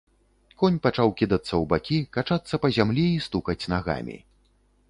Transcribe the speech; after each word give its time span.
Конь 0.61 0.79
пачаў 0.85 1.11
кідацца 1.19 1.47
ў 1.47 1.63
бакі, 1.73 1.97
качацца 2.17 2.55
па 2.65 2.75
зямлі 2.79 3.05
і 3.11 3.23
стукаць 3.27 3.61
нагамі. 3.75 4.17